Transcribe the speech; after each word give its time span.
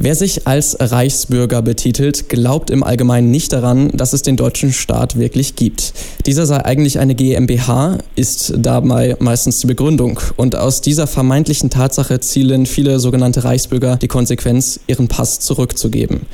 Wer 0.00 0.14
sich 0.14 0.46
als 0.46 0.76
Reichsbürger 0.78 1.60
betitelt, 1.60 2.28
glaubt 2.28 2.70
im 2.70 2.84
Allgemeinen 2.84 3.32
nicht 3.32 3.52
daran, 3.52 3.90
dass 3.92 4.12
es 4.12 4.22
den 4.22 4.36
deutschen 4.36 4.72
Staat 4.72 5.18
wirklich 5.18 5.56
gibt. 5.56 5.92
Dieser 6.24 6.46
sei 6.46 6.64
eigentlich 6.64 7.00
eine 7.00 7.16
GmbH, 7.16 7.98
ist 8.14 8.54
dabei 8.56 9.16
meistens 9.18 9.58
die 9.58 9.66
Begründung. 9.66 10.20
Und 10.36 10.54
aus 10.54 10.82
dieser 10.82 11.08
vermeintlichen 11.08 11.68
Tatsache 11.68 12.20
zielen 12.20 12.66
viele 12.66 13.00
sogenannte 13.00 13.42
Reichsbürger 13.42 13.96
die 13.96 14.06
Konsequenz, 14.06 14.78
ihren 14.86 15.08
Pass 15.08 15.40
zurückzugeben. 15.40 16.26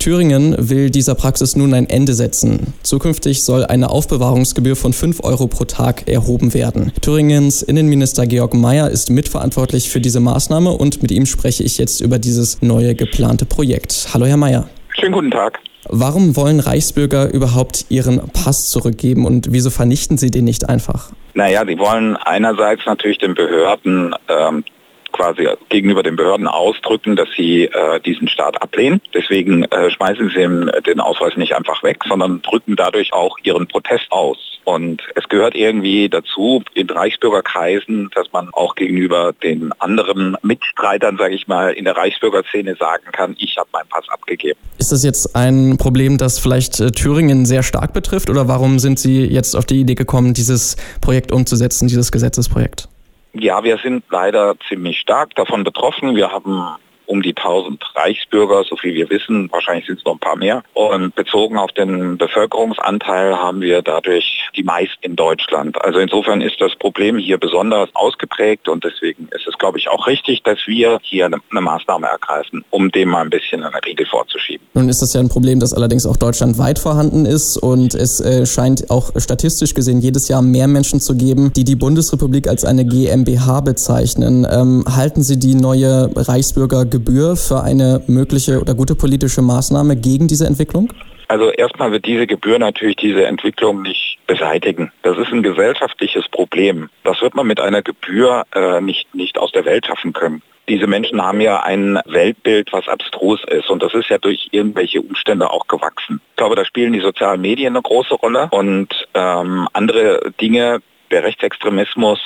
Thüringen 0.00 0.56
will 0.58 0.90
dieser 0.90 1.14
Praxis 1.14 1.54
nun 1.54 1.74
ein 1.74 1.88
Ende 1.88 2.14
setzen. 2.14 2.74
Zukünftig 2.82 3.44
soll 3.44 3.64
eine 3.64 3.90
Aufbewahrungsgebühr 3.90 4.74
von 4.74 4.92
5 4.92 5.22
Euro 5.22 5.46
pro 5.46 5.64
Tag 5.64 6.08
erhoben 6.08 6.54
werden. 6.54 6.90
Thüringens 7.00 7.62
Innenminister 7.62 8.26
Georg 8.26 8.54
Mayer 8.54 8.90
ist 8.90 9.10
mitverantwortlich 9.10 9.90
für 9.90 10.00
diese 10.00 10.18
Maßnahme 10.18 10.72
und 10.72 11.02
mit 11.02 11.12
ihm 11.12 11.26
spreche 11.26 11.62
ich 11.62 11.78
jetzt 11.78 12.00
über 12.00 12.18
dieses 12.18 12.62
neue 12.62 12.96
Gesetz 12.96 13.11
geplante 13.12 13.44
Projekt. 13.44 14.08
Hallo, 14.14 14.24
Herr 14.24 14.38
Mayer. 14.38 14.68
Schönen 14.98 15.12
guten 15.12 15.30
Tag. 15.30 15.60
Warum 15.90 16.34
wollen 16.34 16.60
Reichsbürger 16.60 17.30
überhaupt 17.30 17.86
ihren 17.90 18.30
Pass 18.30 18.70
zurückgeben 18.70 19.26
und 19.26 19.52
wieso 19.52 19.68
vernichten 19.68 20.16
sie 20.16 20.30
den 20.30 20.44
nicht 20.44 20.70
einfach? 20.70 21.10
Naja, 21.34 21.64
sie 21.66 21.78
wollen 21.78 22.16
einerseits 22.16 22.86
natürlich 22.86 23.18
den 23.18 23.34
Behörden 23.34 24.14
ähm, 24.28 24.64
quasi 25.12 25.48
gegenüber 25.68 26.02
den 26.02 26.16
Behörden 26.16 26.46
ausdrücken, 26.48 27.16
dass 27.16 27.28
sie 27.36 27.64
äh, 27.64 28.00
diesen 28.00 28.28
Staat 28.28 28.60
ablehnen. 28.60 29.00
Deswegen 29.14 29.64
äh, 29.64 29.90
schmeißen 29.90 30.28
sie 30.28 30.34
den, 30.34 30.70
den 30.86 31.00
Ausweis 31.00 31.36
nicht 31.36 31.54
einfach 31.54 31.82
weg, 31.82 31.98
sondern 32.08 32.42
drücken 32.42 32.76
dadurch 32.76 33.12
auch 33.12 33.36
ihren 33.42 33.66
Protest 33.68 34.06
aus. 34.10 34.52
Und 34.64 35.02
es 35.16 35.28
gehört 35.28 35.54
irgendwie 35.56 36.08
dazu 36.08 36.62
in 36.74 36.88
Reichsbürgerkreisen, 36.88 38.10
dass 38.14 38.32
man 38.32 38.48
auch 38.52 38.74
gegenüber 38.76 39.32
den 39.32 39.72
anderen 39.80 40.36
Mitstreitern, 40.42 41.16
sage 41.18 41.34
ich 41.34 41.48
mal, 41.48 41.72
in 41.72 41.84
der 41.84 41.96
Reichsbürgerszene 41.96 42.76
sagen 42.76 43.04
kann, 43.12 43.34
ich 43.38 43.56
habe 43.58 43.68
meinen 43.72 43.88
Pass 43.88 44.08
abgegeben. 44.08 44.58
Ist 44.78 44.92
das 44.92 45.02
jetzt 45.04 45.34
ein 45.34 45.76
Problem, 45.78 46.16
das 46.16 46.38
vielleicht 46.38 46.80
äh, 46.80 46.92
Thüringen 46.92 47.44
sehr 47.44 47.62
stark 47.62 47.92
betrifft 47.92 48.30
oder 48.30 48.48
warum 48.48 48.78
sind 48.78 48.98
Sie 48.98 49.24
jetzt 49.24 49.56
auf 49.56 49.66
die 49.66 49.80
Idee 49.80 49.94
gekommen, 49.94 50.34
dieses 50.34 50.76
Projekt 51.00 51.32
umzusetzen, 51.32 51.88
dieses 51.88 52.12
Gesetzesprojekt? 52.12 52.88
Ja, 53.34 53.64
wir 53.64 53.78
sind 53.78 54.04
leider 54.10 54.56
ziemlich 54.68 54.98
stark 54.98 55.34
davon 55.34 55.64
betroffen. 55.64 56.14
Wir 56.16 56.30
haben 56.30 56.76
um 57.12 57.20
die 57.20 57.36
1000 57.36 57.84
Reichsbürger, 57.94 58.64
so 58.64 58.74
viel 58.76 58.94
wir 58.94 59.10
wissen, 59.10 59.52
wahrscheinlich 59.52 59.86
sind 59.86 59.98
es 59.98 60.04
noch 60.06 60.14
ein 60.14 60.18
paar 60.18 60.36
mehr. 60.36 60.62
Und 60.72 61.14
bezogen 61.14 61.58
auf 61.58 61.70
den 61.72 62.16
Bevölkerungsanteil 62.16 63.36
haben 63.36 63.60
wir 63.60 63.82
dadurch 63.82 64.48
die 64.56 64.62
meisten 64.62 65.02
in 65.02 65.14
Deutschland. 65.14 65.78
Also 65.84 65.98
insofern 65.98 66.40
ist 66.40 66.58
das 66.58 66.74
Problem 66.76 67.18
hier 67.18 67.36
besonders 67.36 67.90
ausgeprägt 67.92 68.66
und 68.66 68.82
deswegen 68.82 69.28
ist 69.30 69.46
es, 69.46 69.58
glaube 69.58 69.76
ich, 69.76 69.90
auch 69.90 70.06
richtig, 70.06 70.42
dass 70.42 70.58
wir 70.66 70.98
hier 71.02 71.26
eine, 71.26 71.60
Maßnahme 71.60 72.06
ergreifen, 72.06 72.64
um 72.70 72.90
dem 72.90 73.10
mal 73.10 73.20
ein 73.20 73.30
bisschen 73.30 73.62
eine 73.62 73.76
Regel 73.84 74.06
vorzuschieben. 74.06 74.66
Nun 74.72 74.88
ist 74.88 75.02
das 75.02 75.12
ja 75.12 75.20
ein 75.20 75.28
Problem, 75.28 75.60
das 75.60 75.74
allerdings 75.74 76.06
auch 76.06 76.16
deutschlandweit 76.16 76.78
vorhanden 76.78 77.26
ist 77.26 77.58
und 77.58 77.94
es 77.94 78.20
äh, 78.20 78.46
scheint 78.46 78.90
auch 78.90 79.10
statistisch 79.16 79.74
gesehen 79.74 80.00
jedes 80.00 80.28
Jahr 80.28 80.40
mehr 80.40 80.66
Menschen 80.66 81.00
zu 81.00 81.14
geben, 81.14 81.52
die 81.54 81.64
die 81.64 81.76
Bundesrepublik 81.76 82.48
als 82.48 82.64
eine 82.64 82.86
GmbH 82.86 83.60
bezeichnen. 83.60 84.46
Ähm, 84.50 84.84
halten 84.88 85.22
Sie 85.22 85.38
die 85.38 85.54
neue 85.54 86.10
Reichsbürger 86.16 86.84
Gebühr 87.04 87.34
für 87.34 87.62
eine 87.62 88.00
mögliche 88.06 88.60
oder 88.60 88.74
gute 88.74 88.94
politische 88.94 89.42
Maßnahme 89.42 89.96
gegen 89.96 90.28
diese 90.28 90.46
Entwicklung? 90.46 90.92
Also 91.26 91.50
erstmal 91.50 91.90
wird 91.90 92.06
diese 92.06 92.28
Gebühr 92.28 92.58
natürlich 92.60 92.96
diese 92.96 93.26
Entwicklung 93.26 93.82
nicht 93.82 94.18
beseitigen. 94.28 94.92
Das 95.02 95.18
ist 95.18 95.32
ein 95.32 95.42
gesellschaftliches 95.42 96.28
Problem. 96.28 96.90
Das 97.02 97.20
wird 97.20 97.34
man 97.34 97.46
mit 97.46 97.58
einer 97.58 97.82
Gebühr 97.82 98.44
äh, 98.54 98.80
nicht, 98.80 99.12
nicht 99.14 99.36
aus 99.36 99.50
der 99.50 99.64
Welt 99.64 99.86
schaffen 99.86 100.12
können. 100.12 100.42
Diese 100.68 100.86
Menschen 100.86 101.20
haben 101.20 101.40
ja 101.40 101.60
ein 101.64 101.98
Weltbild, 102.06 102.72
was 102.72 102.86
abstrus 102.86 103.40
ist 103.48 103.68
und 103.68 103.82
das 103.82 103.94
ist 103.94 104.10
ja 104.10 104.18
durch 104.18 104.48
irgendwelche 104.52 105.00
Umstände 105.00 105.50
auch 105.50 105.66
gewachsen. 105.66 106.20
Ich 106.30 106.36
glaube, 106.36 106.54
da 106.54 106.64
spielen 106.64 106.92
die 106.92 107.00
sozialen 107.00 107.40
Medien 107.40 107.74
eine 107.74 107.82
große 107.82 108.14
Rolle 108.14 108.48
und 108.52 108.88
ähm, 109.14 109.66
andere 109.72 110.32
Dinge. 110.40 110.80
Der 111.10 111.24
Rechtsextremismus 111.24 112.20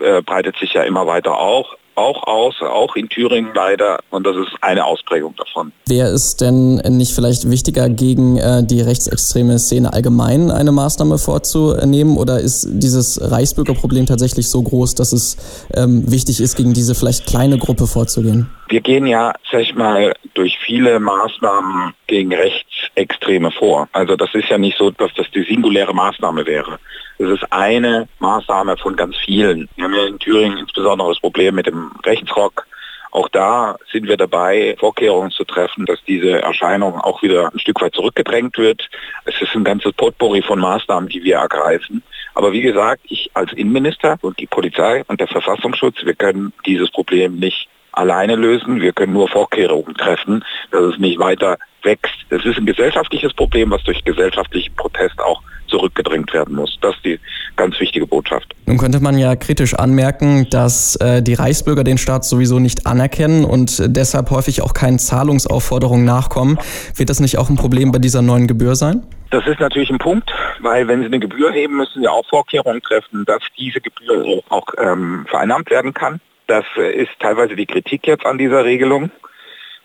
äh, 0.00 0.22
breitet 0.22 0.56
sich 0.56 0.72
ja 0.72 0.82
immer 0.84 1.06
weiter 1.06 1.38
auch 1.38 1.76
auch 1.94 2.22
aus, 2.26 2.54
auch 2.60 2.96
in 2.96 3.08
Thüringen 3.08 3.50
leider. 3.54 3.98
Und 4.10 4.26
das 4.26 4.36
ist 4.36 4.52
eine 4.60 4.84
Ausprägung 4.84 5.34
davon. 5.36 5.72
Wäre 5.86 6.08
es 6.08 6.36
denn 6.36 6.76
nicht 6.76 7.14
vielleicht 7.14 7.50
wichtiger, 7.50 7.88
gegen 7.88 8.36
äh, 8.36 8.64
die 8.64 8.80
rechtsextreme 8.80 9.58
Szene 9.58 9.92
allgemein 9.92 10.50
eine 10.50 10.72
Maßnahme 10.72 11.18
vorzunehmen? 11.18 12.16
Oder 12.16 12.40
ist 12.40 12.66
dieses 12.70 13.20
Reichsbürgerproblem 13.30 14.06
tatsächlich 14.06 14.48
so 14.48 14.62
groß, 14.62 14.94
dass 14.94 15.12
es 15.12 15.36
ähm, 15.74 16.10
wichtig 16.10 16.40
ist, 16.40 16.56
gegen 16.56 16.74
diese 16.74 16.94
vielleicht 16.94 17.26
kleine 17.26 17.58
Gruppe 17.58 17.86
vorzugehen? 17.86 18.50
Wir 18.68 18.80
gehen 18.80 19.06
ja, 19.06 19.34
sag 19.50 19.60
ich 19.60 19.74
mal, 19.74 20.14
durch 20.34 20.58
viele 20.58 20.98
Maßnahmen 20.98 21.92
gegen 22.06 22.32
Rechtsextreme 22.32 23.50
vor. 23.50 23.88
Also 23.92 24.16
das 24.16 24.34
ist 24.34 24.48
ja 24.48 24.58
nicht 24.58 24.78
so, 24.78 24.90
dass 24.90 25.12
das 25.16 25.26
die 25.34 25.42
singuläre 25.42 25.94
Maßnahme 25.94 26.46
wäre. 26.46 26.78
Es 27.18 27.28
ist 27.28 27.52
eine 27.52 28.08
Maßnahme 28.18 28.76
von 28.76 28.96
ganz 28.96 29.16
vielen. 29.24 29.68
Wir 29.76 29.84
haben 29.84 29.94
ja 29.94 30.06
in 30.06 30.18
Thüringen 30.18 30.58
insbesondere 30.58 31.10
das 31.10 31.20
Problem 31.20 31.54
mit 31.54 31.66
dem 31.66 31.83
Rechtsrock. 32.04 32.66
Auch 33.10 33.28
da 33.28 33.76
sind 33.92 34.08
wir 34.08 34.16
dabei, 34.16 34.74
Vorkehrungen 34.80 35.30
zu 35.30 35.44
treffen, 35.44 35.86
dass 35.86 36.02
diese 36.04 36.42
Erscheinung 36.42 37.00
auch 37.00 37.22
wieder 37.22 37.52
ein 37.52 37.60
Stück 37.60 37.80
weit 37.80 37.94
zurückgedrängt 37.94 38.58
wird. 38.58 38.88
Es 39.24 39.40
ist 39.40 39.54
ein 39.54 39.62
ganzes 39.62 39.92
Potpourri 39.92 40.42
von 40.42 40.58
Maßnahmen, 40.58 41.08
die 41.08 41.22
wir 41.22 41.36
ergreifen. 41.36 42.02
Aber 42.34 42.52
wie 42.52 42.62
gesagt, 42.62 43.02
ich 43.04 43.30
als 43.34 43.52
Innenminister 43.52 44.18
und 44.22 44.40
die 44.40 44.48
Polizei 44.48 45.04
und 45.06 45.20
der 45.20 45.28
Verfassungsschutz, 45.28 46.04
wir 46.04 46.16
können 46.16 46.52
dieses 46.66 46.90
Problem 46.90 47.36
nicht 47.36 47.68
alleine 47.92 48.34
lösen. 48.34 48.80
Wir 48.80 48.92
können 48.92 49.12
nur 49.12 49.28
Vorkehrungen 49.28 49.94
treffen, 49.94 50.44
dass 50.72 50.82
es 50.82 50.98
nicht 50.98 51.20
weiter 51.20 51.58
wächst. 51.82 52.16
Es 52.30 52.44
ist 52.44 52.58
ein 52.58 52.66
gesellschaftliches 52.66 53.32
Problem, 53.32 53.70
was 53.70 53.84
durch 53.84 54.02
gesellschaftlichen 54.04 54.74
Protest 54.74 55.20
auch 55.20 55.40
zurückgedrängt 55.74 56.32
werden 56.32 56.54
muss. 56.54 56.78
Das 56.80 56.94
ist 56.94 57.04
die 57.04 57.18
ganz 57.56 57.78
wichtige 57.80 58.06
Botschaft. 58.06 58.54
Nun 58.66 58.78
könnte 58.78 59.00
man 59.00 59.18
ja 59.18 59.34
kritisch 59.34 59.74
anmerken, 59.74 60.46
dass 60.50 60.96
äh, 60.96 61.20
die 61.22 61.34
Reichsbürger 61.34 61.82
den 61.82 61.98
Staat 61.98 62.24
sowieso 62.24 62.60
nicht 62.60 62.86
anerkennen 62.86 63.44
und 63.44 63.82
deshalb 63.96 64.30
häufig 64.30 64.62
auch 64.62 64.72
keinen 64.72 64.98
Zahlungsaufforderungen 64.98 66.04
nachkommen. 66.04 66.58
Wird 66.94 67.10
das 67.10 67.20
nicht 67.20 67.38
auch 67.38 67.50
ein 67.50 67.56
Problem 67.56 67.90
bei 67.90 67.98
dieser 67.98 68.22
neuen 68.22 68.46
Gebühr 68.46 68.76
sein? 68.76 69.02
Das 69.30 69.46
ist 69.48 69.58
natürlich 69.58 69.90
ein 69.90 69.98
Punkt, 69.98 70.30
weil 70.60 70.86
wenn 70.86 71.00
Sie 71.00 71.06
eine 71.06 71.18
Gebühr 71.18 71.50
heben, 71.50 71.76
müssen 71.76 72.02
Sie 72.02 72.08
auch 72.08 72.24
Vorkehrungen 72.28 72.80
treffen, 72.82 73.24
dass 73.24 73.42
diese 73.58 73.80
Gebühr 73.80 74.42
auch 74.48 74.66
ähm, 74.78 75.26
vereinnahmt 75.28 75.70
werden 75.70 75.92
kann. 75.92 76.20
Das 76.46 76.64
ist 76.76 77.10
teilweise 77.18 77.56
die 77.56 77.66
Kritik 77.66 78.06
jetzt 78.06 78.26
an 78.26 78.38
dieser 78.38 78.64
Regelung, 78.64 79.10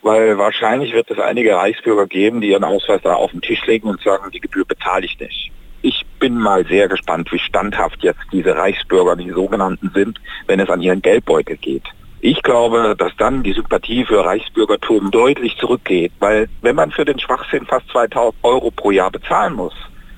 weil 0.04 0.38
wahrscheinlich 0.38 0.94
wird 0.94 1.10
es 1.10 1.20
einige 1.20 1.56
Reichsbürger 1.56 2.06
geben, 2.06 2.42
die 2.42 2.50
ihren 2.50 2.64
Ausweis 2.64 3.02
da 3.02 3.14
auf 3.14 3.32
den 3.32 3.42
Tisch 3.42 3.66
legen 3.66 3.88
und 3.88 4.02
sagen, 4.02 4.30
die 4.32 4.42
Gebühr 4.42 4.66
bezahle 4.66 5.06
ich 5.06 5.20
nicht. 5.20 5.52
Ich 5.82 6.06
bin 6.20 6.38
mal 6.38 6.66
sehr 6.66 6.90
gespannt, 6.90 7.32
wie 7.32 7.40
standhaft 7.40 8.04
jetzt 8.04 8.20
diese 8.34 8.56
Reichsbürger, 8.56 9.16
die 9.16 9.32
sogenannten 9.32 9.92
sind, 9.94 10.20
wenn 10.48 10.60
es 10.60 10.70
an 10.70 10.82
ihren 10.82 11.02
Geldbeutel 11.02 11.56
geht. 11.56 11.86
Ich 12.22 12.44
glaube, 12.44 12.96
dass 12.98 13.16
dann 13.18 13.44
die 13.44 13.54
Sympathie 13.54 14.04
für 14.04 14.26
Reichsbürgertum 14.26 15.10
deutlich 15.10 15.56
zurückgeht, 15.58 16.12
weil 16.20 16.50
wenn 16.62 16.76
man 16.76 16.92
für 16.92 17.06
den 17.06 17.18
Schwachsinn 17.18 17.66
fast 17.66 17.88
2000 17.92 18.36
Euro 18.44 18.72
pro 18.72 18.92
Jahr 18.92 19.10
bezahlen 19.10 19.54
muss, 19.54 19.74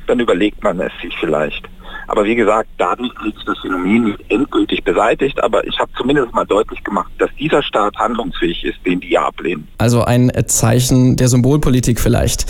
dann 0.08 0.20
überlegt 0.20 0.64
man 0.64 0.80
es 0.80 0.92
sich 1.00 1.16
vielleicht. 1.20 1.70
Aber 2.08 2.26
wie 2.26 2.36
gesagt, 2.36 2.70
dadurch 2.80 3.14
ist 3.26 3.48
das 3.48 3.60
Phänomen 3.60 4.06
nicht 4.06 4.20
endgültig 4.30 4.71
beseitigt, 4.84 5.42
aber 5.44 5.66
ich 5.66 5.78
habe 5.80 5.92
zumindest 5.97 6.34
mal 6.34 6.46
deutlich 6.46 6.84
gemacht, 6.84 7.12
dass 7.18 7.30
dieser 7.40 7.64
Staat 7.64 7.96
handlungsfähig 7.97 8.64
ist, 8.64 8.86
den 8.86 9.00
die 9.00 9.12
ja 9.12 9.25
ablehnen. 9.25 9.68
Also 9.78 10.03
ein 10.03 10.31
Zeichen 10.47 11.16
der 11.16 11.28
Symbolpolitik 11.28 12.00
vielleicht. 12.00 12.46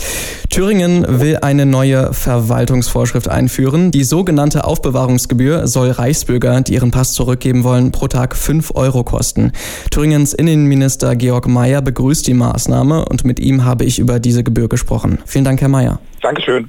Thüringen 0.50 1.04
will 1.08 1.38
eine 1.42 1.66
neue 1.66 2.12
Verwaltungsvorschrift 2.12 3.28
einführen. 3.28 3.90
Die 3.90 4.04
sogenannte 4.04 4.64
Aufbewahrungsgebühr 4.64 5.66
soll 5.66 5.90
Reichsbürger, 5.90 6.60
die 6.60 6.74
ihren 6.74 6.90
Pass 6.90 7.14
zurückgeben 7.14 7.64
wollen, 7.64 7.92
pro 7.92 8.08
Tag 8.08 8.36
5 8.36 8.72
Euro 8.74 9.04
kosten. 9.04 9.52
Thüringens 9.90 10.34
Innenminister 10.34 11.16
Georg 11.16 11.48
Mayer 11.48 11.82
begrüßt 11.82 12.26
die 12.26 12.34
Maßnahme 12.34 13.04
und 13.06 13.24
mit 13.24 13.40
ihm 13.40 13.64
habe 13.64 13.84
ich 13.84 13.98
über 13.98 14.20
diese 14.20 14.44
Gebühr 14.44 14.68
gesprochen. 14.68 15.18
Vielen 15.26 15.44
Dank, 15.44 15.60
Herr 15.60 15.68
Mayer. 15.68 15.98
Dankeschön. 16.20 16.68